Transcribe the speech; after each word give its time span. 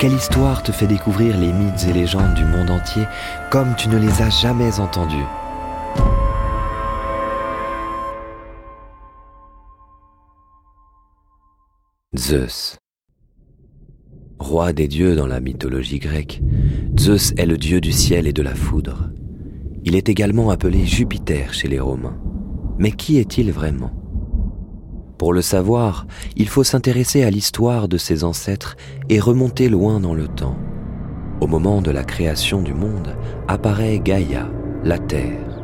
Quelle 0.00 0.14
histoire 0.14 0.62
te 0.62 0.72
fait 0.72 0.86
découvrir 0.86 1.36
les 1.36 1.52
mythes 1.52 1.84
et 1.86 1.92
légendes 1.92 2.32
du 2.32 2.46
monde 2.46 2.70
entier 2.70 3.04
comme 3.50 3.76
tu 3.76 3.90
ne 3.90 3.98
les 3.98 4.22
as 4.22 4.30
jamais 4.30 4.80
entendus? 4.80 5.26
Zeus 12.16 12.78
Roi 14.38 14.72
des 14.72 14.88
dieux 14.88 15.14
dans 15.14 15.26
la 15.26 15.40
mythologie 15.40 15.98
grecque, 15.98 16.40
Zeus 16.98 17.34
est 17.36 17.44
le 17.44 17.58
dieu 17.58 17.82
du 17.82 17.92
ciel 17.92 18.26
et 18.26 18.32
de 18.32 18.40
la 18.40 18.54
foudre. 18.54 19.10
Il 19.84 19.94
est 19.94 20.08
également 20.08 20.48
appelé 20.48 20.86
Jupiter 20.86 21.52
chez 21.52 21.68
les 21.68 21.78
Romains. 21.78 22.16
Mais 22.78 22.92
qui 22.92 23.18
est-il 23.18 23.52
vraiment? 23.52 23.99
Pour 25.20 25.34
le 25.34 25.42
savoir, 25.42 26.06
il 26.34 26.48
faut 26.48 26.64
s'intéresser 26.64 27.24
à 27.24 27.30
l'histoire 27.30 27.88
de 27.88 27.98
ses 27.98 28.24
ancêtres 28.24 28.78
et 29.10 29.20
remonter 29.20 29.68
loin 29.68 30.00
dans 30.00 30.14
le 30.14 30.28
temps. 30.28 30.56
Au 31.42 31.46
moment 31.46 31.82
de 31.82 31.90
la 31.90 32.04
création 32.04 32.62
du 32.62 32.72
monde, 32.72 33.14
apparaît 33.46 33.98
Gaïa, 33.98 34.50
la 34.82 34.98
Terre. 34.98 35.60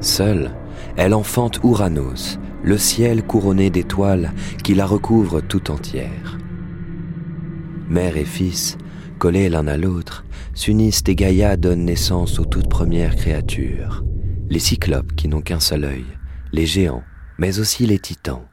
Seule, 0.00 0.56
elle 0.96 1.14
enfante 1.14 1.60
Ouranos, 1.62 2.40
le 2.64 2.78
ciel 2.78 3.22
couronné 3.22 3.70
d'étoiles 3.70 4.32
qui 4.64 4.74
la 4.74 4.86
recouvre 4.86 5.40
tout 5.40 5.70
entière. 5.70 6.36
Mère 7.88 8.16
et 8.16 8.24
fils, 8.24 8.76
collés 9.20 9.50
l'un 9.50 9.68
à 9.68 9.76
l'autre, 9.76 10.24
s'unissent 10.52 11.04
et 11.06 11.14
Gaïa 11.14 11.56
donne 11.56 11.84
naissance 11.84 12.40
aux 12.40 12.44
toutes 12.44 12.68
premières 12.68 13.14
créatures, 13.14 14.02
les 14.48 14.58
cyclopes 14.58 15.14
qui 15.14 15.28
n'ont 15.28 15.42
qu'un 15.42 15.60
seul 15.60 15.84
œil, 15.84 16.06
les 16.52 16.66
géants, 16.66 17.04
mais 17.38 17.60
aussi 17.60 17.86
les 17.86 18.00
titans. 18.00 18.49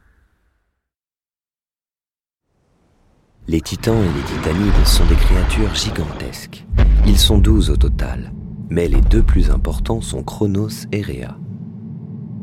Les 3.50 3.62
titans 3.62 3.95
et 3.95 4.17
les 4.17 4.23
titanides 4.26 4.86
sont 4.86 5.06
des 5.06 5.16
créatures 5.16 5.73
gigantesques. 5.73 6.66
Ils 7.06 7.17
sont 7.17 7.38
douze 7.38 7.70
au 7.70 7.78
total, 7.78 8.34
mais 8.70 8.89
les 8.89 9.00
deux 9.00 9.23
plus 9.23 9.52
importants 9.52 10.02
sont 10.02 10.22
Chronos 10.22 10.86
et 10.92 11.02
Rhea. 11.02 11.38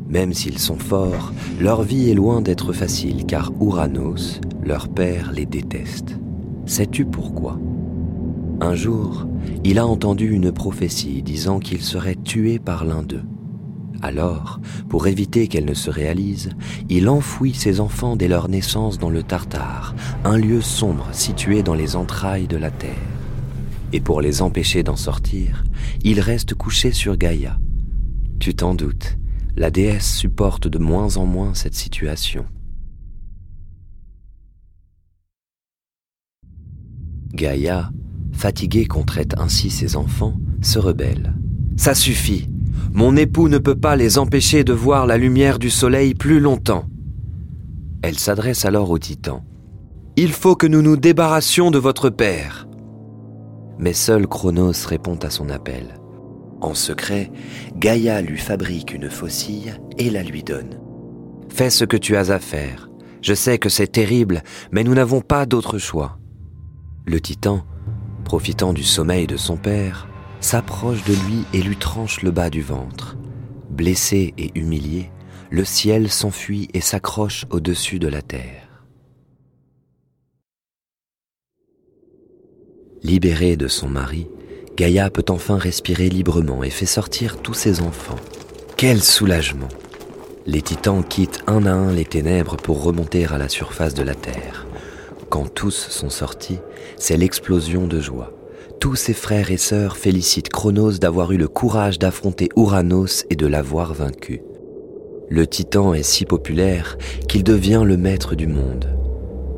Même 0.09 0.33
s'ils 0.33 0.57
sont 0.57 0.79
forts, 0.79 1.31
leur 1.61 1.83
vie 1.83 2.09
est 2.09 2.15
loin 2.15 2.41
d'être 2.41 2.73
facile 2.73 3.27
car 3.27 3.51
Ouranos, 3.59 4.41
leur 4.63 4.89
père, 4.89 5.31
les 5.31 5.45
déteste. 5.45 6.17
Sais-tu 6.65 7.05
pourquoi? 7.05 7.59
Un 8.59 8.73
jour, 8.73 9.27
il 9.63 9.77
a 9.77 9.85
entendu 9.85 10.31
une 10.31 10.51
prophétie 10.51 11.21
disant 11.21 11.59
qu'il 11.59 11.83
serait 11.83 12.15
tué 12.15 12.57
par 12.57 12.83
l'un 12.83 13.03
d'eux. 13.03 13.25
Alors, 14.01 14.59
pour 14.89 15.07
éviter 15.07 15.47
qu'elle 15.47 15.65
ne 15.65 15.73
se 15.73 15.89
réalise, 15.89 16.49
il 16.89 17.09
enfouit 17.09 17.53
ses 17.53 17.79
enfants 17.79 18.15
dès 18.15 18.27
leur 18.27 18.49
naissance 18.49 18.97
dans 18.97 19.09
le 19.09 19.23
Tartare, 19.23 19.95
un 20.23 20.37
lieu 20.37 20.61
sombre 20.61 21.07
situé 21.11 21.63
dans 21.63 21.73
les 21.73 21.95
entrailles 21.95 22.47
de 22.47 22.57
la 22.57 22.71
terre. 22.71 22.91
Et 23.93 24.01
pour 24.01 24.21
les 24.21 24.41
empêcher 24.41 24.83
d'en 24.83 24.95
sortir, 24.95 25.63
il 26.03 26.19
reste 26.19 26.53
couché 26.53 26.91
sur 26.91 27.17
Gaïa. 27.17 27.57
Tu 28.39 28.53
t'en 28.53 28.75
doutes, 28.75 29.17
la 29.55 29.71
déesse 29.71 30.15
supporte 30.15 30.67
de 30.67 30.77
moins 30.77 31.17
en 31.17 31.25
moins 31.25 31.53
cette 31.53 31.75
situation. 31.75 32.45
Gaïa, 37.33 37.91
fatiguée 38.31 38.85
qu'on 38.85 39.03
traite 39.03 39.37
ainsi 39.37 39.69
ses 39.69 39.95
enfants, 39.95 40.39
se 40.61 40.79
rebelle. 40.79 41.33
Ça 41.77 41.93
suffit, 41.93 42.49
mon 42.93 43.15
époux 43.15 43.49
ne 43.49 43.57
peut 43.57 43.75
pas 43.75 43.95
les 43.95 44.17
empêcher 44.17 44.63
de 44.63 44.73
voir 44.73 45.05
la 45.05 45.17
lumière 45.17 45.59
du 45.59 45.69
soleil 45.69 46.13
plus 46.13 46.39
longtemps. 46.39 46.85
Elle 48.01 48.19
s'adresse 48.19 48.65
alors 48.65 48.89
au 48.89 48.99
titan. 48.99 49.43
Il 50.15 50.31
faut 50.31 50.55
que 50.55 50.67
nous 50.67 50.81
nous 50.81 50.95
débarrassions 50.95 51.71
de 51.71 51.77
votre 51.77 52.09
père. 52.09 52.67
Mais 53.79 53.93
seul 53.93 54.27
Chronos 54.27 54.87
répond 54.87 55.17
à 55.23 55.29
son 55.29 55.49
appel. 55.49 55.95
En 56.61 56.73
secret, 56.73 57.31
Gaïa 57.75 58.21
lui 58.21 58.37
fabrique 58.37 58.93
une 58.93 59.09
faucille 59.09 59.73
et 59.97 60.09
la 60.09 60.23
lui 60.23 60.43
donne. 60.43 60.79
Fais 61.49 61.69
ce 61.69 61.83
que 61.83 61.97
tu 61.97 62.15
as 62.15 62.31
à 62.31 62.39
faire. 62.39 62.89
Je 63.21 63.33
sais 63.33 63.57
que 63.57 63.69
c'est 63.69 63.87
terrible, 63.91 64.43
mais 64.71 64.83
nous 64.83 64.93
n'avons 64.93 65.21
pas 65.21 65.45
d'autre 65.45 65.77
choix. 65.77 66.17
Le 67.05 67.19
titan, 67.19 67.63
profitant 68.23 68.71
du 68.71 68.83
sommeil 68.83 69.27
de 69.27 69.37
son 69.37 69.57
père, 69.57 70.07
s'approche 70.45 71.03
de 71.05 71.13
lui 71.13 71.43
et 71.53 71.63
lui 71.63 71.75
tranche 71.75 72.21
le 72.21 72.29
bas 72.29 72.51
du 72.51 72.61
ventre. 72.61 73.17
Blessé 73.71 74.35
et 74.37 74.51
humilié, 74.53 75.09
le 75.49 75.65
ciel 75.65 76.11
s'enfuit 76.11 76.69
et 76.75 76.81
s'accroche 76.81 77.47
au-dessus 77.49 77.97
de 77.97 78.07
la 78.07 78.21
terre. 78.21 78.85
Libérée 83.01 83.57
de 83.57 83.67
son 83.67 83.89
mari, 83.89 84.27
Gaïa 84.77 85.09
peut 85.09 85.25
enfin 85.29 85.57
respirer 85.57 86.09
librement 86.09 86.63
et 86.63 86.69
fait 86.69 86.85
sortir 86.85 87.41
tous 87.41 87.55
ses 87.55 87.81
enfants. 87.81 88.19
Quel 88.77 89.01
soulagement 89.01 89.69
Les 90.45 90.61
titans 90.61 91.03
quittent 91.03 91.43
un 91.47 91.65
à 91.65 91.71
un 91.71 91.91
les 91.91 92.05
ténèbres 92.05 92.57
pour 92.57 92.83
remonter 92.83 93.25
à 93.25 93.39
la 93.39 93.49
surface 93.49 93.95
de 93.95 94.03
la 94.03 94.13
terre. 94.13 94.67
Quand 95.29 95.51
tous 95.51 95.87
sont 95.89 96.11
sortis, 96.11 96.59
c'est 96.97 97.17
l'explosion 97.17 97.87
de 97.87 97.99
joie 97.99 98.31
tous 98.79 98.95
ses 98.95 99.13
frères 99.13 99.51
et 99.51 99.57
sœurs 99.57 99.97
félicitent 99.97 100.49
Chronos 100.49 100.93
d'avoir 100.93 101.31
eu 101.31 101.37
le 101.37 101.47
courage 101.47 101.99
d'affronter 101.99 102.49
Ouranos 102.55 103.25
et 103.29 103.35
de 103.35 103.47
l'avoir 103.47 103.93
vaincu. 103.93 104.41
Le 105.29 105.47
titan 105.47 105.93
est 105.93 106.03
si 106.03 106.25
populaire 106.25 106.97
qu'il 107.27 107.43
devient 107.43 107.83
le 107.83 107.97
maître 107.97 108.35
du 108.35 108.47
monde. 108.47 108.95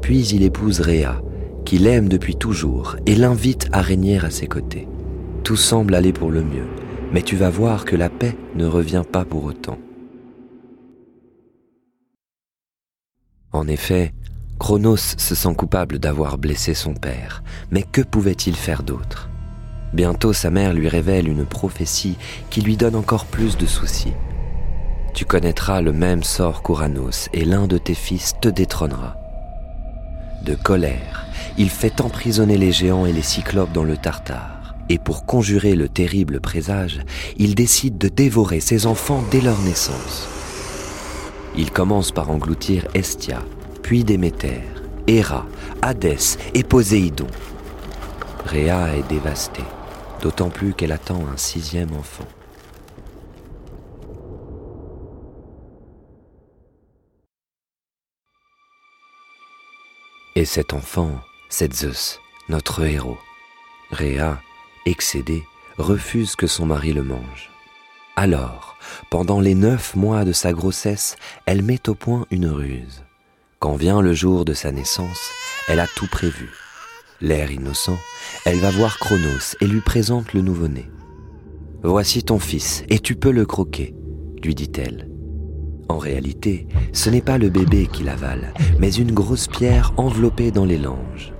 Puis 0.02 0.28
il 0.30 0.44
épouse 0.44 0.80
Rhea, 0.80 1.22
qu'il 1.66 1.88
aime 1.88 2.08
depuis 2.08 2.36
toujours, 2.36 2.96
et 3.06 3.16
l'invite 3.16 3.68
à 3.74 3.82
régner 3.82 4.20
à 4.20 4.30
ses 4.30 4.48
côtés. 4.48 4.88
Tout 5.44 5.58
semble 5.58 5.96
aller 5.96 6.14
pour 6.14 6.32
le 6.32 6.42
mieux, 6.42 6.68
mais 7.12 7.22
tu 7.22 7.36
vas 7.36 7.50
voir 7.50 7.84
que 7.84 7.96
la 7.96 8.10
paix 8.10 8.36
ne 8.56 8.66
revient 8.66 9.04
pas 9.12 9.26
pour 9.26 9.44
autant. 9.44 9.78
En 13.52 13.68
effet, 13.68 14.14
Chronos 14.60 15.16
se 15.18 15.36
sent 15.36 15.54
coupable 15.56 16.00
d'avoir 16.00 16.38
blessé 16.38 16.74
son 16.74 16.94
père, 16.94 17.44
mais 17.72 17.84
que 17.84 18.02
pouvait-il 18.02 18.56
faire 18.56 18.84
d'autre? 18.84 19.30
Bientôt 19.94 20.34
sa 20.34 20.50
mère 20.50 20.74
lui 20.74 20.90
révèle 20.90 21.28
une 21.28 21.46
prophétie 21.46 22.18
qui 22.50 22.62
lui 22.62 22.76
donne 22.76 22.96
encore 22.96 23.26
plus 23.26 23.58
de 23.58 23.66
soucis. 23.66 24.14
Tu 25.14 25.26
connaîtras 25.26 25.82
le 25.82 25.94
même 25.94 26.24
sort 26.24 26.62
qu'Uranos 26.62 27.30
et 27.34 27.46
l'un 27.46 27.68
de 27.68 27.78
tes 27.78 27.94
fils 27.94 28.36
te 28.42 28.50
détrônera. 28.50 29.16
De 30.44 30.56
colère, 30.56 31.26
il 31.58 31.70
fait 31.70 32.02
emprisonner 32.02 32.58
les 32.58 32.72
géants 32.72 33.06
et 33.06 33.14
les 33.14 33.22
cyclopes 33.22 33.72
dans 33.72 33.84
le 33.84 33.98
Tartare. 33.98 34.76
Et 34.90 35.00
pour 35.00 35.26
conjurer 35.26 35.76
le 35.76 35.90
terrible 35.90 36.40
présage, 36.40 37.02
il 37.38 37.56
décide 37.56 37.98
de 37.98 38.08
dévorer 38.08 38.60
ses 38.60 38.86
enfants 38.86 39.24
dès 39.32 39.42
leur 39.42 39.60
naissance. 39.62 40.28
Il 41.58 41.72
commence 41.72 42.12
par 42.12 42.30
engloutir 42.30 42.88
Estia, 42.94 43.42
puis 43.88 44.04
Déméter, 44.04 44.64
Héra, 45.08 45.46
Hadès 45.82 46.38
et 46.54 46.66
Poséidon. 46.66 47.28
Rhea 48.44 48.98
est 48.98 49.08
dévastée, 49.08 49.64
d'autant 50.22 50.50
plus 50.50 50.74
qu'elle 50.74 50.92
attend 50.92 51.26
un 51.34 51.38
sixième 51.38 51.94
enfant. 51.94 52.28
Et 60.36 60.44
cet 60.44 60.74
enfant, 60.74 61.22
c'est 61.48 61.74
Zeus, 61.74 62.20
notre 62.50 62.84
héros. 62.84 63.18
Rhea, 63.92 64.42
excédée, 64.86 65.44
refuse 65.78 66.36
que 66.36 66.48
son 66.48 66.66
mari 66.66 66.92
le 66.92 67.04
mange. 67.04 67.50
Alors, 68.18 68.76
pendant 69.10 69.40
les 69.40 69.56
neuf 69.56 69.96
mois 69.96 70.26
de 70.26 70.34
sa 70.34 70.52
grossesse, 70.52 71.16
elle 71.46 71.62
met 71.62 71.88
au 71.88 71.96
point 71.96 72.26
une 72.32 72.48
ruse. 72.48 73.07
Quand 73.60 73.76
vient 73.76 74.02
le 74.02 74.14
jour 74.14 74.46
de 74.46 74.54
sa 74.54 74.72
naissance, 74.72 75.32
elle 75.68 75.80
a 75.80 75.88
tout 75.88 76.06
prévu. 76.06 76.52
L'air 77.22 77.52
innocent, 77.52 77.98
elle 78.46 78.60
va 78.60 78.70
voir 78.70 79.00
Chronos 79.00 79.56
et 79.60 79.66
lui 79.66 79.82
présente 79.82 80.34
le 80.34 80.42
nouveau-né. 80.42 80.92
Voici 81.82 82.22
ton 82.22 82.38
fils, 82.38 82.84
et 82.90 83.00
tu 83.00 83.16
peux 83.16 83.32
le 83.32 83.48
croquer, 83.48 83.96
lui 84.44 84.54
dit-elle. 84.54 85.10
En 85.90 85.98
réalité, 85.98 86.68
ce 86.94 87.10
n'est 87.10 87.24
pas 87.24 87.40
le 87.40 87.50
bébé 87.50 87.88
qui 87.92 88.04
l'avale, 88.04 88.54
mais 88.78 88.94
une 88.94 89.12
grosse 89.12 89.48
pierre 89.48 89.92
enveloppée 89.98 90.52
dans 90.52 90.66
les 90.66 90.78
langes. 90.78 91.34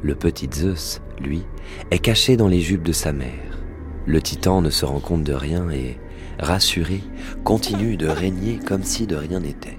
Le 0.00 0.14
petit 0.14 0.48
Zeus, 0.50 1.02
lui, 1.20 1.42
est 1.90 1.98
caché 1.98 2.38
dans 2.38 2.48
les 2.48 2.60
jupes 2.62 2.82
de 2.82 2.92
sa 2.92 3.12
mère. 3.12 3.58
Le 4.06 4.22
titan 4.22 4.62
ne 4.62 4.70
se 4.70 4.86
rend 4.86 5.00
compte 5.00 5.24
de 5.24 5.34
rien 5.34 5.68
et, 5.68 5.98
rassuré, 6.38 7.02
continue 7.44 7.98
de 7.98 8.08
régner 8.08 8.58
comme 8.58 8.84
si 8.84 9.06
de 9.06 9.16
rien 9.16 9.40
n'était. 9.40 9.78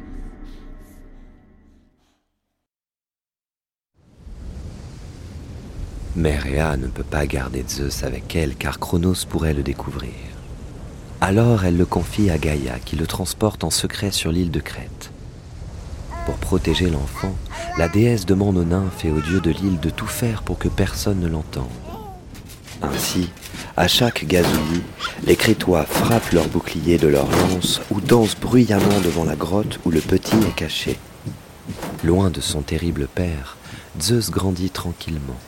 Mais 6.16 6.38
Rhea 6.38 6.78
ne 6.78 6.88
peut 6.88 7.04
pas 7.04 7.26
garder 7.26 7.66
Zeus 7.68 8.04
avec 8.04 8.36
elle 8.36 8.56
car 8.56 8.80
Chronos 8.80 9.26
pourrait 9.30 9.54
le 9.54 9.64
découvrir. 9.64 10.14
Alors 11.20 11.66
elle 11.66 11.76
le 11.76 11.86
confie 11.86 12.30
à 12.30 12.38
Gaïa 12.38 12.80
qui 12.84 12.96
le 12.96 13.06
transporte 13.06 13.66
en 13.66 13.70
secret 13.70 14.12
sur 14.12 14.32
l'île 14.32 14.52
de 14.52 14.62
Crète. 14.62 15.12
Pour 16.26 16.36
protéger 16.36 16.90
l'enfant, 16.90 17.36
la 17.78 17.90
déesse 17.90 18.26
demande 18.26 18.58
aux 18.58 18.64
nymphes 18.64 19.04
et 19.04 19.12
aux 19.12 19.22
dieux 19.22 19.42
de 19.42 19.52
l'île 19.52 19.80
de 19.80 19.90
tout 19.90 20.08
faire 20.08 20.42
pour 20.42 20.58
que 20.58 20.70
personne 20.70 21.20
ne 21.20 21.28
l'entende. 21.28 21.68
Ainsi, 22.82 23.30
à 23.76 23.88
chaque 23.88 24.26
gazouillis, 24.26 24.84
les 25.26 25.36
Crétois 25.36 25.86
frappent 25.86 26.32
leurs 26.32 26.48
boucliers 26.48 26.98
de 26.98 27.08
leurs 27.08 27.30
lances 27.30 27.82
ou 27.92 28.00
dansent 28.00 28.38
bruyamment 28.40 29.02
devant 29.04 29.26
la 29.26 29.36
grotte 29.36 29.80
où 29.86 29.92
le 29.92 30.02
petit 30.02 30.36
est 30.36 30.56
caché. 30.56 30.98
Loin 32.04 32.30
de 32.30 32.42
son 32.42 32.62
terrible 32.62 33.08
père, 33.08 33.58
Zeus 34.00 34.30
grandit 34.30 34.70
tranquillement. 34.70 35.40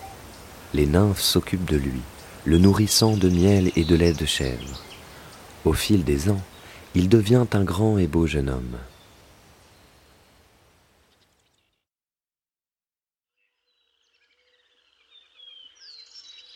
Les 0.77 0.85
nymphes 0.85 1.21
s'occupent 1.21 1.67
de 1.67 1.75
lui, 1.75 2.01
le 2.45 2.59
nourrissant 2.59 3.17
de 3.17 3.29
miel 3.29 3.71
et 3.75 3.83
de 3.83 3.95
lait 3.95 4.13
de 4.13 4.27
chèvre. 4.27 4.83
Au 5.65 5.73
fil 5.73 6.03
des 6.03 6.29
ans, 6.29 6.43
il 6.93 7.09
devient 7.09 7.47
un 7.53 7.63
grand 7.63 7.97
et 7.97 8.05
beau 8.05 8.27
jeune 8.27 8.47
homme. 8.47 8.77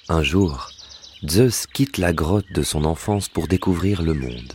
Un 0.07 0.21
jour, 0.21 0.69
Zeus 1.27 1.65
quitte 1.65 1.97
la 1.97 2.13
grotte 2.13 2.51
de 2.53 2.61
son 2.61 2.85
enfance 2.85 3.27
pour 3.27 3.47
découvrir 3.47 4.03
le 4.03 4.13
monde. 4.13 4.53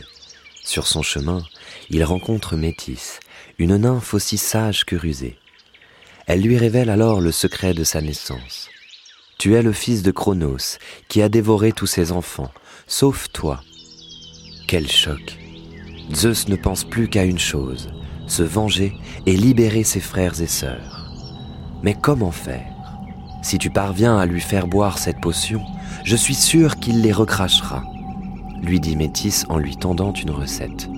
Sur 0.63 0.87
son 0.87 1.01
chemin, 1.01 1.43
il 1.89 2.05
rencontre 2.05 2.55
Métis, 2.55 3.19
une 3.57 3.75
nymphe 3.75 4.13
aussi 4.13 4.37
sage 4.37 4.85
que 4.85 4.95
rusée. 4.95 5.37
Elle 6.25 6.41
lui 6.41 6.57
révèle 6.57 6.89
alors 6.89 7.19
le 7.19 7.33
secret 7.33 7.73
de 7.73 7.83
sa 7.83 7.99
naissance. 7.99 8.69
Tu 9.37 9.53
es 9.53 9.61
le 9.61 9.71
fils 9.71 10.01
de 10.01 10.09
Cronos, 10.09 10.79
qui 11.09 11.21
a 11.21 11.29
dévoré 11.29 11.71
tous 11.71 11.85
ses 11.85 12.11
enfants, 12.11 12.49
sauf 12.87 13.29
toi. 13.31 13.61
Quel 14.67 14.89
choc 14.89 15.37
Zeus 16.11 16.47
ne 16.47 16.55
pense 16.55 16.83
plus 16.83 17.07
qu'à 17.07 17.23
une 17.23 17.37
chose, 17.37 17.89
se 18.25 18.41
venger 18.41 18.93
et 19.27 19.37
libérer 19.37 19.83
ses 19.83 19.99
frères 19.99 20.41
et 20.41 20.47
sœurs. 20.47 21.11
Mais 21.83 21.93
comment 21.93 22.31
faire? 22.31 22.73
Si 23.43 23.59
tu 23.59 23.69
parviens 23.69 24.17
à 24.17 24.25
lui 24.25 24.41
faire 24.41 24.65
boire 24.65 24.97
cette 24.97 25.21
potion, 25.21 25.61
je 26.03 26.15
suis 26.15 26.35
sûr 26.35 26.77
qu'il 26.77 27.01
les 27.01 27.11
recrachera, 27.11 27.83
lui 28.63 28.79
dit 28.79 28.95
Métis 28.95 29.45
en 29.49 29.59
lui 29.59 29.77
tendant 29.77 30.13
une 30.13 30.31
recette. 30.31 30.89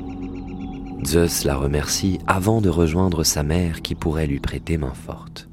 Zeus 1.06 1.44
la 1.44 1.58
remercie 1.58 2.20
avant 2.26 2.62
de 2.62 2.70
rejoindre 2.70 3.26
sa 3.26 3.44
mère 3.44 3.82
qui 3.82 3.96
pourrait 3.96 4.28
lui 4.28 4.40
prêter 4.40 4.78
main 4.78 4.94
forte. 4.94 5.49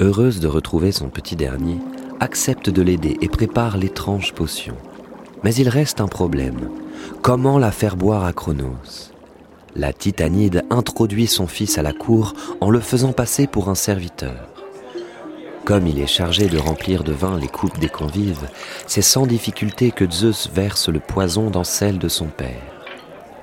Heureuse 0.00 0.40
de 0.40 0.46
retrouver 0.46 0.92
son 0.92 1.08
petit 1.08 1.36
dernier, 1.36 1.78
accepte 2.20 2.70
de 2.70 2.82
l'aider 2.82 3.16
et 3.20 3.28
prépare 3.28 3.76
l'étrange 3.76 4.32
potion. 4.32 4.76
Mais 5.42 5.54
il 5.54 5.68
reste 5.68 6.00
un 6.00 6.08
problème. 6.08 6.70
Comment 7.22 7.58
la 7.58 7.72
faire 7.72 7.96
boire 7.96 8.24
à 8.24 8.32
Chronos 8.32 9.10
la 9.76 9.92
Titanide 9.92 10.64
introduit 10.70 11.28
son 11.28 11.46
fils 11.46 11.78
à 11.78 11.82
la 11.82 11.92
cour 11.92 12.34
en 12.60 12.68
le 12.68 12.80
faisant 12.80 13.12
passer 13.12 13.46
pour 13.46 13.68
un 13.68 13.76
serviteur. 13.76 14.48
Comme 15.64 15.86
il 15.86 16.00
est 16.00 16.08
chargé 16.08 16.48
de 16.48 16.58
remplir 16.58 17.04
de 17.04 17.12
vin 17.12 17.38
les 17.38 17.46
coupes 17.46 17.78
des 17.78 17.90
convives, 17.90 18.48
c'est 18.88 19.02
sans 19.02 19.26
difficulté 19.26 19.92
que 19.92 20.10
Zeus 20.10 20.48
verse 20.52 20.88
le 20.88 20.98
poison 20.98 21.50
dans 21.50 21.62
celle 21.62 21.98
de 21.98 22.08
son 22.08 22.26
père. 22.26 22.62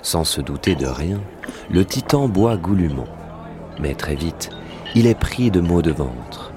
Sans 0.01 0.25
se 0.25 0.42
douter 0.42 0.75
de 0.75 0.88
rien, 0.88 1.21
le 1.69 1.86
titan 1.86 2.28
boit 2.28 2.57
goulûment. 2.57 3.07
Mais 3.80 3.94
très 3.94 4.16
vite, 4.16 4.50
il 4.95 5.07
est 5.07 5.19
pris 5.19 5.51
de 5.51 5.59
maux 5.59 5.81
de 5.81 5.92
ventre. 5.92 6.53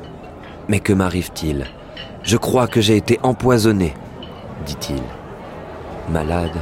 Mais 0.69 0.79
que 0.79 0.93
m'arrive-t-il? 0.93 1.67
Je 2.23 2.37
crois 2.37 2.69
que 2.69 2.81
j'ai 2.81 2.96
été 2.96 3.19
empoisonné, 3.23 3.94
dit-il. 4.64 5.02
Malade, 6.11 6.56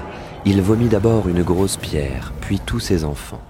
il 0.47 0.63
vomit 0.63 0.89
d'abord 0.89 1.29
une 1.29 1.43
grosse 1.43 1.77
pierre, 1.77 2.33
puis 2.41 2.59
tous 2.59 2.81
ses 2.81 3.05
enfants. 3.05 3.43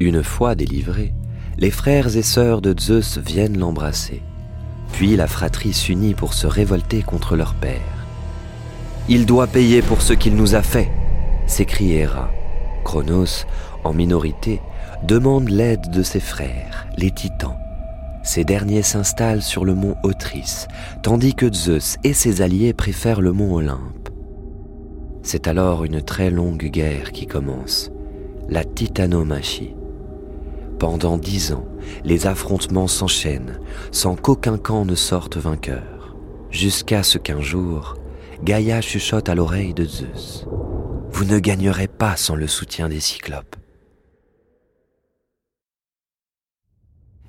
Une 0.00 0.24
fois 0.24 0.54
délivré, 0.54 1.12
les 1.58 1.70
frères 1.70 2.16
et 2.16 2.22
sœurs 2.22 2.62
de 2.62 2.74
Zeus 2.78 3.18
viennent 3.18 3.58
l'embrasser. 3.58 4.22
Puis 4.92 5.14
la 5.14 5.26
fratrie 5.26 5.74
s'unit 5.74 6.14
pour 6.14 6.32
se 6.34 6.46
révolter 6.46 7.02
contre 7.02 7.36
leur 7.36 7.54
père. 7.54 8.06
Il 9.08 9.26
doit 9.26 9.46
payer 9.46 9.82
pour 9.82 10.00
ce 10.00 10.12
qu'il 10.12 10.36
nous 10.36 10.54
a 10.54 10.62
fait, 10.62 10.90
s'écrie 11.46 11.92
Héra. 11.92 12.30
Chronos, 12.84 13.46
en 13.84 13.92
minorité, 13.92 14.60
demande 15.06 15.48
l'aide 15.48 15.90
de 15.90 16.02
ses 16.02 16.20
frères, 16.20 16.86
les 16.96 17.10
titans. 17.10 17.56
Ces 18.22 18.44
derniers 18.44 18.82
s'installent 18.82 19.42
sur 19.42 19.64
le 19.64 19.74
mont 19.74 19.96
Otris, 20.04 20.66
tandis 21.02 21.34
que 21.34 21.52
Zeus 21.52 21.96
et 22.04 22.12
ses 22.12 22.40
alliés 22.40 22.72
préfèrent 22.72 23.20
le 23.20 23.32
mont 23.32 23.54
Olympe. 23.54 24.10
C'est 25.22 25.48
alors 25.48 25.84
une 25.84 26.02
très 26.02 26.30
longue 26.30 26.64
guerre 26.64 27.12
qui 27.12 27.26
commence, 27.26 27.90
la 28.48 28.64
titanomachie. 28.64 29.74
Pendant 30.78 31.16
dix 31.16 31.52
ans, 31.52 31.64
les 32.04 32.26
affrontements 32.26 32.88
s'enchaînent 32.88 33.60
sans 33.90 34.16
qu'aucun 34.16 34.58
camp 34.58 34.84
ne 34.84 34.94
sorte 34.94 35.36
vainqueur, 35.36 36.16
jusqu'à 36.50 37.02
ce 37.02 37.18
qu'un 37.18 37.40
jour, 37.40 37.96
Gaïa 38.42 38.80
chuchote 38.80 39.28
à 39.28 39.36
l'oreille 39.36 39.74
de 39.74 39.84
Zeus. 39.84 40.46
Vous 41.12 41.24
ne 41.24 41.38
gagnerez 41.38 41.88
pas 41.88 42.16
sans 42.16 42.34
le 42.34 42.46
soutien 42.46 42.88
des 42.88 43.00
Cyclopes. 43.00 43.56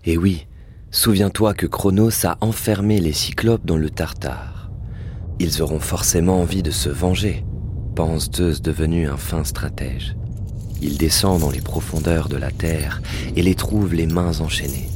Et 0.06 0.18
oui, 0.18 0.48
Souviens-toi 0.94 1.56
que 1.56 1.66
Chronos 1.66 2.24
a 2.24 2.38
enfermé 2.40 3.00
les 3.00 3.14
Cyclopes 3.14 3.66
dans 3.66 3.78
le 3.78 3.90
Tartare. 3.90 4.70
Ils 5.40 5.64
auront 5.64 5.80
forcément 5.80 6.40
envie 6.40 6.62
de 6.62 6.70
se 6.70 6.88
venger, 6.88 7.44
pense 7.96 8.30
Zeus 8.32 8.62
devenu 8.62 9.10
un 9.10 9.18
fin 9.18 9.44
stratège. 9.44 10.16
Il 10.84 11.00
descend 11.00 11.42
dans 11.42 11.50
les 11.50 11.62
profondeurs 11.62 12.30
de 12.30 12.38
la 12.38 12.52
terre 12.52 13.02
et 13.36 13.42
les 13.42 13.56
trouve 13.56 13.96
les 13.96 14.06
mains 14.06 14.40
enchaînées. 14.40 14.88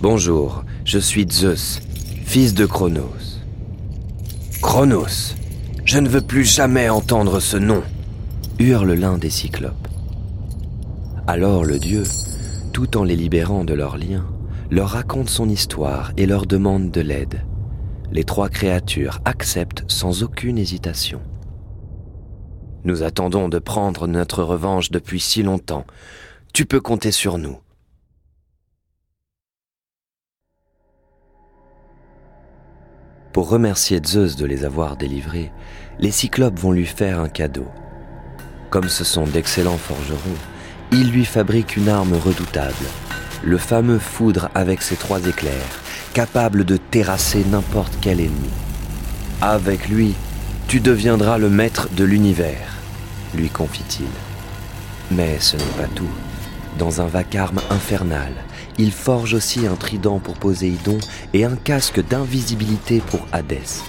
Bonjour, 0.00 0.64
je 0.84 1.00
suis 1.00 1.26
Zeus, 1.28 1.80
fils 2.24 2.54
de 2.54 2.64
Chronos. 2.64 3.40
Chronos, 4.62 5.34
je 5.92 5.98
ne 5.98 6.08
veux 6.08 6.22
plus 6.22 6.46
jamais 6.46 6.88
entendre 6.88 7.38
ce 7.38 7.58
nom, 7.58 7.82
hurle 8.58 8.94
l'un 8.94 9.18
des 9.18 9.28
Cyclopes. 9.28 9.88
Alors 11.26 11.66
le 11.66 11.78
dieu, 11.78 12.04
tout 12.72 12.96
en 12.96 13.04
les 13.04 13.14
libérant 13.14 13.62
de 13.62 13.74
leurs 13.74 13.98
liens, 13.98 14.24
leur 14.70 14.88
raconte 14.88 15.28
son 15.28 15.50
histoire 15.50 16.12
et 16.16 16.24
leur 16.24 16.46
demande 16.46 16.90
de 16.90 17.02
l'aide. 17.02 17.44
Les 18.10 18.24
trois 18.24 18.48
créatures 18.48 19.20
acceptent 19.26 19.84
sans 19.86 20.22
aucune 20.22 20.56
hésitation. 20.56 21.20
Nous 22.84 23.02
attendons 23.02 23.50
de 23.50 23.58
prendre 23.58 24.06
notre 24.06 24.42
revanche 24.42 24.90
depuis 24.90 25.20
si 25.20 25.42
longtemps. 25.42 25.84
Tu 26.54 26.64
peux 26.64 26.80
compter 26.80 27.12
sur 27.12 27.36
nous. 27.36 27.58
Pour 33.32 33.48
remercier 33.48 33.98
Zeus 34.04 34.36
de 34.36 34.44
les 34.44 34.66
avoir 34.66 34.96
délivrés, 34.96 35.52
les 35.98 36.10
Cyclopes 36.10 36.58
vont 36.58 36.72
lui 36.72 36.84
faire 36.84 37.18
un 37.18 37.30
cadeau. 37.30 37.66
Comme 38.68 38.90
ce 38.90 39.04
sont 39.04 39.24
d'excellents 39.24 39.78
forgerons, 39.78 40.36
ils 40.92 41.10
lui 41.10 41.24
fabriquent 41.24 41.76
une 41.76 41.88
arme 41.88 42.12
redoutable, 42.12 42.74
le 43.42 43.56
fameux 43.56 43.98
foudre 43.98 44.50
avec 44.54 44.82
ses 44.82 44.96
trois 44.96 45.26
éclairs, 45.26 45.80
capable 46.12 46.64
de 46.66 46.76
terrasser 46.76 47.42
n'importe 47.50 47.96
quel 48.02 48.20
ennemi. 48.20 48.50
Avec 49.40 49.88
lui, 49.88 50.14
tu 50.68 50.80
deviendras 50.80 51.38
le 51.38 51.48
maître 51.48 51.88
de 51.96 52.04
l'univers, 52.04 52.76
lui 53.34 53.48
confie-t-il. 53.48 54.08
Mais 55.16 55.38
ce 55.40 55.56
n'est 55.56 55.64
pas 55.78 55.88
tout. 55.94 56.10
Dans 56.78 57.00
un 57.00 57.06
vacarme 57.06 57.60
infernal, 57.70 58.32
il 58.78 58.92
forge 58.92 59.34
aussi 59.34 59.66
un 59.66 59.76
trident 59.76 60.18
pour 60.18 60.34
Poséidon 60.34 60.98
et 61.32 61.44
un 61.44 61.56
casque 61.56 62.04
d'invisibilité 62.06 63.00
pour 63.00 63.26
Hadès. 63.32 63.82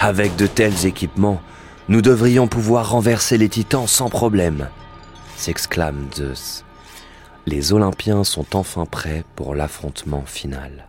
Avec 0.00 0.36
de 0.36 0.46
tels 0.46 0.86
équipements, 0.86 1.40
nous 1.88 2.02
devrions 2.02 2.48
pouvoir 2.48 2.90
renverser 2.90 3.38
les 3.38 3.48
titans 3.48 3.86
sans 3.86 4.08
problème, 4.08 4.68
s'exclame 5.36 6.08
Zeus 6.14 6.64
les 7.46 7.72
Olympiens 7.72 8.24
sont 8.24 8.56
enfin 8.56 8.86
prêts 8.86 9.24
pour 9.34 9.54
l'affrontement 9.54 10.24
final. 10.24 10.88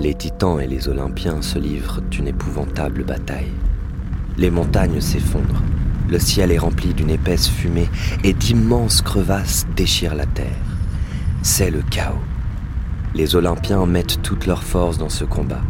Les 0.00 0.14
Titans 0.14 0.58
et 0.58 0.66
les 0.66 0.88
Olympiens 0.88 1.42
se 1.42 1.58
livrent 1.58 2.00
une 2.18 2.28
épouvantable 2.28 3.04
bataille. 3.04 3.52
Les 4.38 4.50
montagnes 4.50 5.00
s'effondrent. 5.00 5.62
Le 6.08 6.18
ciel 6.18 6.52
est 6.52 6.58
rempli 6.58 6.94
d'une 6.94 7.10
épaisse 7.10 7.48
fumée 7.48 7.88
et 8.24 8.32
d'immenses 8.32 9.02
crevasses 9.02 9.66
déchirent 9.76 10.14
la 10.14 10.26
terre. 10.26 10.46
C'est 11.42 11.70
le 11.70 11.82
chaos. 11.82 12.18
Les 13.14 13.36
Olympiens 13.36 13.84
mettent 13.86 14.22
toute 14.22 14.46
leur 14.46 14.62
force 14.62 14.98
dans 14.98 15.08
ce 15.08 15.24
combat. 15.24 15.62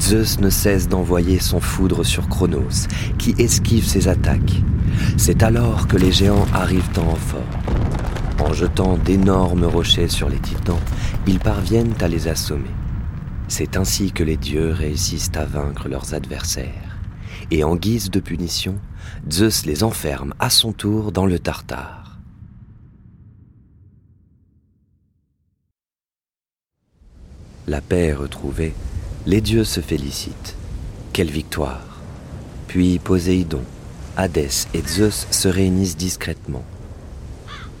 Zeus 0.00 0.38
ne 0.40 0.50
cesse 0.50 0.88
d'envoyer 0.88 1.40
son 1.40 1.60
foudre 1.60 2.04
sur 2.04 2.28
Chronos, 2.28 2.86
qui 3.18 3.34
esquive 3.38 3.84
ses 3.84 4.08
attaques. 4.08 4.62
C'est 5.16 5.42
alors 5.42 5.88
que 5.88 5.96
les 5.96 6.12
géants 6.12 6.46
arrivent 6.54 6.90
en 6.98 7.10
renfort. 7.10 7.42
En 8.40 8.52
jetant 8.52 8.96
d'énormes 8.96 9.64
rochers 9.64 10.08
sur 10.08 10.28
les 10.28 10.38
titans, 10.38 10.78
ils 11.26 11.40
parviennent 11.40 11.94
à 12.00 12.08
les 12.08 12.28
assommer. 12.28 12.70
C'est 13.48 13.76
ainsi 13.76 14.12
que 14.12 14.22
les 14.22 14.36
dieux 14.36 14.70
réussissent 14.72 15.32
à 15.34 15.44
vaincre 15.44 15.88
leurs 15.88 16.14
adversaires. 16.14 16.87
Et 17.50 17.64
en 17.64 17.76
guise 17.76 18.10
de 18.10 18.20
punition, 18.20 18.76
Zeus 19.30 19.64
les 19.64 19.82
enferme 19.82 20.34
à 20.38 20.50
son 20.50 20.72
tour 20.72 21.12
dans 21.12 21.24
le 21.24 21.38
Tartare. 21.38 22.18
La 27.66 27.80
paix 27.80 28.12
retrouvée, 28.12 28.74
les 29.26 29.40
dieux 29.40 29.64
se 29.64 29.80
félicitent. 29.80 30.56
Quelle 31.14 31.30
victoire 31.30 32.00
Puis 32.66 32.98
Poséidon, 32.98 33.62
Hadès 34.16 34.68
et 34.74 34.82
Zeus 34.86 35.26
se 35.30 35.48
réunissent 35.48 35.96
discrètement. 35.96 36.64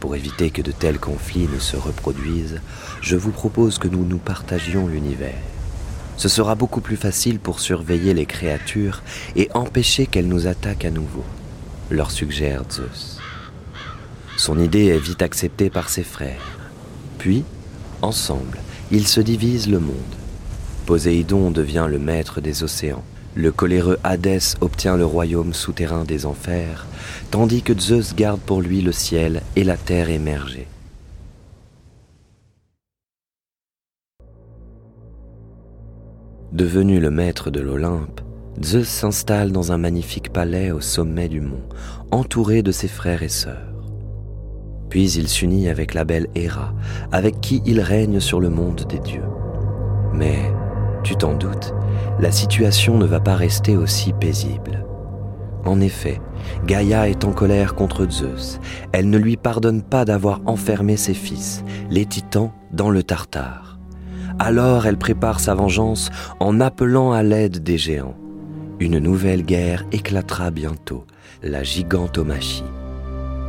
Pour 0.00 0.16
éviter 0.16 0.50
que 0.50 0.62
de 0.62 0.72
tels 0.72 0.98
conflits 0.98 1.48
ne 1.52 1.58
se 1.58 1.76
reproduisent, 1.76 2.60
je 3.02 3.16
vous 3.16 3.32
propose 3.32 3.78
que 3.78 3.88
nous 3.88 4.04
nous 4.04 4.18
partagions 4.18 4.86
l'univers. 4.86 5.34
Ce 6.18 6.28
sera 6.28 6.56
beaucoup 6.56 6.80
plus 6.80 6.96
facile 6.96 7.38
pour 7.38 7.60
surveiller 7.60 8.12
les 8.12 8.26
créatures 8.26 9.02
et 9.36 9.48
empêcher 9.54 10.06
qu'elles 10.06 10.26
nous 10.26 10.48
attaquent 10.48 10.84
à 10.84 10.90
nouveau, 10.90 11.24
leur 11.90 12.10
suggère 12.10 12.64
Zeus. 12.68 13.18
Son 14.36 14.58
idée 14.58 14.86
est 14.86 14.98
vite 14.98 15.22
acceptée 15.22 15.70
par 15.70 15.88
ses 15.88 16.02
frères. 16.02 16.58
Puis, 17.18 17.44
ensemble, 18.02 18.58
ils 18.90 19.06
se 19.06 19.20
divisent 19.20 19.68
le 19.68 19.78
monde. 19.78 19.94
Poséidon 20.86 21.52
devient 21.52 21.86
le 21.88 22.00
maître 22.00 22.40
des 22.40 22.64
océans. 22.64 23.04
Le 23.36 23.52
coléreux 23.52 23.98
Hadès 24.02 24.56
obtient 24.60 24.96
le 24.96 25.04
royaume 25.04 25.54
souterrain 25.54 26.04
des 26.04 26.26
enfers, 26.26 26.86
tandis 27.30 27.62
que 27.62 27.78
Zeus 27.78 28.16
garde 28.16 28.40
pour 28.40 28.60
lui 28.60 28.80
le 28.80 28.90
ciel 28.90 29.42
et 29.54 29.62
la 29.62 29.76
terre 29.76 30.10
émergée. 30.10 30.66
Devenu 36.58 36.98
le 36.98 37.12
maître 37.12 37.50
de 37.50 37.60
l'Olympe, 37.60 38.20
Zeus 38.64 38.88
s'installe 38.88 39.52
dans 39.52 39.70
un 39.70 39.78
magnifique 39.78 40.32
palais 40.32 40.72
au 40.72 40.80
sommet 40.80 41.28
du 41.28 41.40
mont, 41.40 41.62
entouré 42.10 42.64
de 42.64 42.72
ses 42.72 42.88
frères 42.88 43.22
et 43.22 43.28
sœurs. 43.28 43.86
Puis 44.90 45.12
il 45.12 45.28
s'unit 45.28 45.68
avec 45.68 45.94
la 45.94 46.04
belle 46.04 46.26
Héra, 46.34 46.74
avec 47.12 47.40
qui 47.40 47.62
il 47.64 47.80
règne 47.80 48.18
sur 48.18 48.40
le 48.40 48.50
monde 48.50 48.84
des 48.88 48.98
dieux. 48.98 49.22
Mais, 50.12 50.52
tu 51.04 51.14
t'en 51.14 51.34
doutes, 51.34 51.74
la 52.18 52.32
situation 52.32 52.98
ne 52.98 53.06
va 53.06 53.20
pas 53.20 53.36
rester 53.36 53.76
aussi 53.76 54.12
paisible. 54.12 54.84
En 55.64 55.80
effet, 55.80 56.20
Gaïa 56.66 57.08
est 57.08 57.24
en 57.24 57.30
colère 57.30 57.76
contre 57.76 58.10
Zeus. 58.10 58.58
Elle 58.90 59.10
ne 59.10 59.18
lui 59.18 59.36
pardonne 59.36 59.82
pas 59.82 60.04
d'avoir 60.04 60.40
enfermé 60.44 60.96
ses 60.96 61.14
fils, 61.14 61.62
les 61.88 62.04
titans, 62.04 62.50
dans 62.72 62.90
le 62.90 63.04
Tartare. 63.04 63.77
Alors 64.38 64.86
elle 64.86 64.98
prépare 64.98 65.40
sa 65.40 65.54
vengeance 65.54 66.10
en 66.38 66.60
appelant 66.60 67.12
à 67.12 67.22
l'aide 67.22 67.62
des 67.62 67.76
géants. 67.76 68.16
Une 68.78 68.98
nouvelle 68.98 69.42
guerre 69.42 69.84
éclatera 69.90 70.52
bientôt, 70.52 71.04
la 71.42 71.64
gigantomachie. 71.64 72.64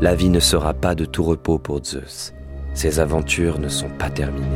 La 0.02 0.16
vie 0.16 0.30
ne 0.30 0.40
sera 0.40 0.74
pas 0.74 0.96
de 0.96 1.06
tout 1.06 1.24
repos 1.24 1.60
pour 1.60 1.84
Zeus. 1.84 2.34
Ses 2.74 3.00
aventures 3.00 3.60
ne 3.60 3.68
sont 3.68 3.90
pas 3.90 4.10
terminées. 4.10 4.48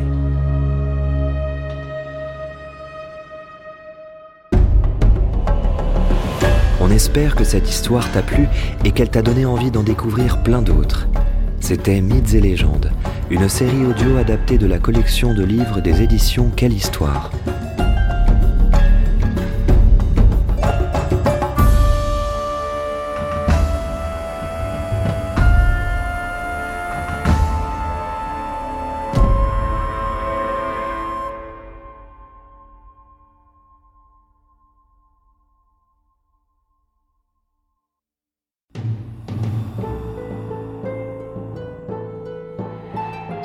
On 6.82 6.90
espère 6.90 7.36
que 7.36 7.44
cette 7.44 7.70
histoire 7.70 8.12
t'a 8.12 8.24
plu 8.24 8.48
et 8.84 8.92
qu'elle 8.92 9.10
t'a 9.10 9.22
donné 9.22 9.46
envie 9.46 9.72
d'en 9.72 9.84
découvrir 9.84 10.42
plein 10.42 10.62
d'autres. 10.62 11.08
C'était 11.60 12.02
Mythes 12.02 12.34
et 12.34 12.42
légendes, 12.42 12.92
une 13.30 13.48
série 13.50 13.86
audio 13.86 14.18
adaptée 14.18 14.58
de 14.58 14.68
la 14.68 14.80
collection 14.80 15.34
de 15.34 15.44
livres 15.44 15.82
des 15.82 16.02
éditions 16.02 16.52
Quelle 16.56 16.74
Histoire. 16.74 17.32